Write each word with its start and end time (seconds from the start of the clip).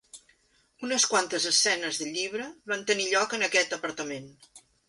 Unes 0.87 1.05
quantes 1.11 1.45
escenes 1.51 2.01
del 2.03 2.11
llibre 2.17 2.49
van 2.73 2.89
tenir 2.93 3.09
lloc 3.15 3.39
en 3.39 3.49
aquest 3.49 3.81
apartament. 3.81 4.31